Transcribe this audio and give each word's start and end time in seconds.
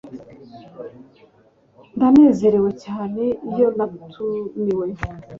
Ndanezerewe 1.95 2.71
cyane 2.83 3.23
iyo 3.51 3.67
natumiwe 3.77 4.87